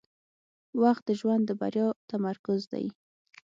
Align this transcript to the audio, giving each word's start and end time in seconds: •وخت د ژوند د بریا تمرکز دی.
•وخت 0.81 1.03
د 1.05 1.09
ژوند 1.19 1.43
د 1.45 1.51
بریا 1.61 1.87
تمرکز 2.11 2.61
دی. 2.73 2.85